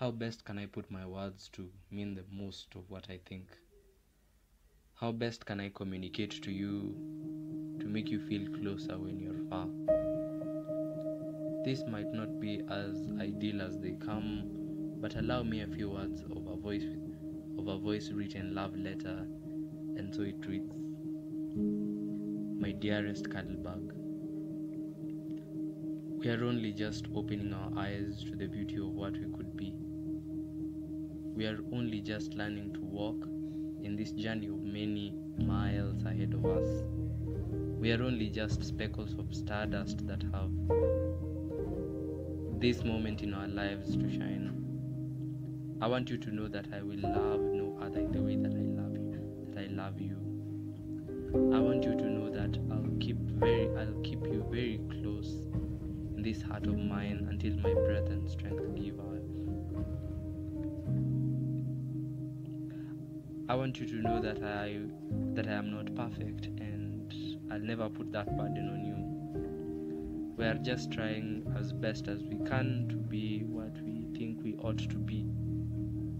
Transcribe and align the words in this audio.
How 0.00 0.10
best 0.10 0.46
can 0.46 0.58
I 0.58 0.64
put 0.64 0.90
my 0.90 1.04
words 1.04 1.50
to 1.52 1.68
mean 1.90 2.14
the 2.14 2.24
most 2.32 2.74
of 2.74 2.88
what 2.88 3.04
I 3.10 3.20
think? 3.28 3.50
How 4.94 5.12
best 5.12 5.44
can 5.44 5.60
I 5.60 5.68
communicate 5.68 6.42
to 6.42 6.50
you 6.50 6.94
to 7.80 7.84
make 7.84 8.08
you 8.08 8.18
feel 8.26 8.48
closer 8.50 8.96
when 8.96 9.20
you're 9.20 9.44
far? 9.50 9.66
This 11.66 11.84
might 11.86 12.10
not 12.14 12.40
be 12.40 12.62
as 12.70 12.96
ideal 13.20 13.60
as 13.60 13.78
they 13.78 13.92
come, 14.02 14.96
but 15.02 15.16
allow 15.16 15.42
me 15.42 15.60
a 15.60 15.66
few 15.66 15.90
words 15.90 16.22
of 16.22 16.46
a 16.46 16.56
voice 16.56 16.96
of 17.58 17.68
a 17.68 17.76
voice 17.76 18.08
written 18.10 18.54
love 18.54 18.74
letter, 18.74 19.26
and 19.98 20.14
so 20.14 20.22
it 20.22 20.46
reads. 20.46 20.72
My 22.58 22.72
dearest 22.72 23.28
Cuddlebug, 23.28 23.92
we 26.20 26.28
are 26.28 26.44
only 26.44 26.70
just 26.70 27.06
opening 27.16 27.54
our 27.54 27.70
eyes 27.78 28.22
to 28.22 28.36
the 28.36 28.46
beauty 28.46 28.76
of 28.76 28.88
what 28.88 29.14
we 29.14 29.24
could 29.34 29.56
be. 29.56 29.72
We 31.34 31.46
are 31.46 31.58
only 31.72 32.02
just 32.02 32.34
learning 32.34 32.74
to 32.74 32.80
walk 32.80 33.24
in 33.82 33.96
this 33.96 34.12
journey 34.12 34.48
of 34.48 34.62
many 34.62 35.14
miles 35.38 36.04
ahead 36.04 36.34
of 36.34 36.44
us. 36.44 36.84
We 37.78 37.90
are 37.92 38.02
only 38.02 38.28
just 38.28 38.62
speckles 38.62 39.14
of 39.18 39.34
stardust 39.34 40.06
that 40.08 40.22
have 40.34 40.50
this 42.60 42.84
moment 42.84 43.22
in 43.22 43.32
our 43.32 43.48
lives 43.48 43.96
to 43.96 44.10
shine. 44.10 44.52
I 45.80 45.86
want 45.86 46.10
you 46.10 46.18
to 46.18 46.30
know 46.34 46.48
that 46.48 46.66
I 46.74 46.82
will 46.82 47.00
love 47.00 47.40
no 47.40 47.78
other 47.80 48.00
in 48.00 48.12
the 48.12 48.20
way 48.20 48.36
that 48.36 48.52
I 48.52 48.82
love 48.82 48.92
you, 48.92 49.46
that 49.54 49.64
I 49.64 49.72
love 49.72 49.98
you. 49.98 50.19
This 56.22 56.42
heart 56.42 56.66
of 56.66 56.78
mine 56.78 57.26
until 57.30 57.56
my 57.56 57.72
breath 57.72 58.08
and 58.08 58.28
strength 58.30 58.62
give 58.76 58.98
out. 59.00 59.22
I 63.48 63.54
want 63.54 63.80
you 63.80 63.86
to 63.86 63.94
know 63.96 64.20
that 64.20 64.42
I 64.42 64.80
that 65.34 65.48
I 65.48 65.52
am 65.52 65.70
not 65.70 65.94
perfect 65.94 66.46
and 66.46 67.12
I'll 67.50 67.58
never 67.58 67.88
put 67.88 68.12
that 68.12 68.36
burden 68.36 68.68
on 68.68 68.84
you. 68.84 70.34
We 70.36 70.44
are 70.44 70.54
just 70.54 70.90
trying 70.92 71.52
as 71.58 71.72
best 71.72 72.06
as 72.08 72.22
we 72.22 72.36
can 72.46 72.86
to 72.90 72.96
be 72.96 73.42
what 73.44 73.80
we 73.82 74.06
think 74.16 74.42
we 74.42 74.54
ought 74.56 74.78
to 74.78 74.98
be. 74.98 75.26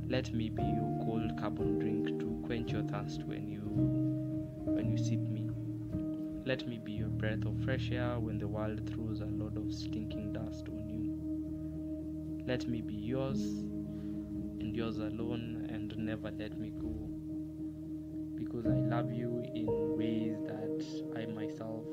Let 0.08 0.32
me 0.34 0.50
be 0.50 0.62
your 0.62 0.98
cold 1.04 1.38
carbon 1.38 1.78
drink 1.78 2.18
to 2.20 2.42
quench 2.46 2.72
your 2.72 2.82
thirst 2.82 3.22
when 3.24 3.48
you 3.48 4.09
Let 6.46 6.66
me 6.66 6.78
be 6.78 6.92
your 6.92 7.08
breath 7.08 7.44
of 7.44 7.62
fresh 7.64 7.90
air 7.92 8.18
when 8.18 8.38
the 8.38 8.48
world 8.48 8.88
throws 8.88 9.20
a 9.20 9.26
load 9.26 9.58
of 9.58 9.72
stinking 9.74 10.32
dust 10.32 10.68
on 10.68 10.88
you. 10.88 12.44
Let 12.46 12.66
me 12.66 12.80
be 12.80 12.94
yours 12.94 13.40
and 13.40 14.74
yours 14.74 14.98
alone 14.98 15.68
and 15.68 15.94
never 15.98 16.30
let 16.30 16.58
me 16.58 16.70
go. 16.70 16.94
Because 18.36 18.66
I 18.66 18.80
love 18.80 19.12
you 19.12 19.44
in 19.54 19.66
ways 19.98 20.38
that 20.46 21.20
I 21.20 21.26
myself 21.26 21.84